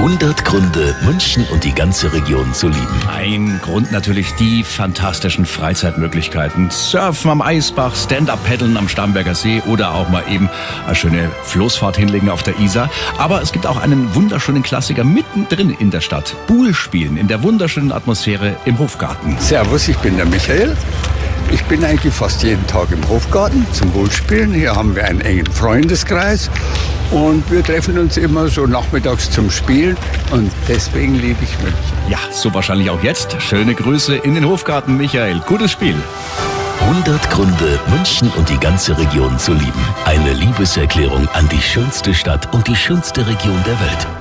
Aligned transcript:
100 0.00 0.46
Gründe, 0.46 0.96
München 1.04 1.44
und 1.52 1.62
die 1.62 1.74
ganze 1.74 2.10
Region 2.10 2.54
zu 2.54 2.68
lieben. 2.68 3.00
Ein 3.06 3.60
Grund 3.62 3.92
natürlich 3.92 4.32
die 4.32 4.64
fantastischen 4.64 5.44
Freizeitmöglichkeiten. 5.44 6.70
Surfen 6.70 7.30
am 7.30 7.42
Eisbach, 7.42 7.94
Stand-Up-Paddeln 7.94 8.78
am 8.78 8.88
Starnberger 8.88 9.34
See 9.34 9.60
oder 9.66 9.92
auch 9.92 10.08
mal 10.08 10.24
eben 10.26 10.48
eine 10.86 10.94
schöne 10.94 11.30
Floßfahrt 11.44 11.98
hinlegen 11.98 12.30
auf 12.30 12.42
der 12.42 12.58
Isar. 12.58 12.88
Aber 13.18 13.42
es 13.42 13.52
gibt 13.52 13.66
auch 13.66 13.76
einen 13.76 14.14
wunderschönen 14.14 14.62
Klassiker 14.62 15.04
mittendrin 15.04 15.68
in 15.68 15.90
der 15.90 16.00
Stadt. 16.00 16.34
Pool 16.46 16.72
spielen 16.72 17.18
in 17.18 17.28
der 17.28 17.42
wunderschönen 17.42 17.92
Atmosphäre 17.92 18.56
im 18.64 18.78
Hofgarten. 18.78 19.36
Servus, 19.38 19.86
ich 19.86 19.98
bin 19.98 20.16
der 20.16 20.24
Michael. 20.24 20.78
Ich 21.52 21.62
bin 21.64 21.84
eigentlich 21.84 22.14
fast 22.14 22.42
jeden 22.42 22.66
Tag 22.66 22.90
im 22.90 23.06
Hofgarten 23.06 23.66
zum 23.72 23.90
Poolspielen. 23.90 24.54
Hier 24.54 24.74
haben 24.74 24.96
wir 24.96 25.04
einen 25.04 25.20
engen 25.20 25.52
Freundeskreis 25.52 26.48
und 27.10 27.50
wir 27.50 27.62
treffen 27.62 27.98
uns 27.98 28.16
immer 28.16 28.48
so 28.48 28.66
nachmittags 28.66 29.30
zum 29.30 29.50
Spielen 29.50 29.96
und 30.30 30.50
deswegen 30.68 31.14
liebe 31.14 31.42
ich 31.42 31.58
München. 31.58 31.80
Ja, 32.08 32.18
so 32.30 32.52
wahrscheinlich 32.54 32.90
auch 32.90 33.02
jetzt. 33.02 33.40
Schöne 33.40 33.74
Grüße 33.74 34.16
in 34.16 34.34
den 34.34 34.46
Hofgarten, 34.46 34.96
Michael. 34.96 35.40
Gutes 35.46 35.72
Spiel. 35.72 35.96
100 36.80 37.30
Gründe, 37.30 37.78
München 37.90 38.30
und 38.36 38.48
die 38.48 38.58
ganze 38.58 38.96
Region 38.96 39.38
zu 39.38 39.52
lieben. 39.52 39.84
Eine 40.06 40.32
Liebeserklärung 40.32 41.28
an 41.34 41.48
die 41.48 41.60
schönste 41.60 42.14
Stadt 42.14 42.52
und 42.54 42.66
die 42.66 42.76
schönste 42.76 43.26
Region 43.26 43.62
der 43.66 43.78
Welt. 43.80 44.19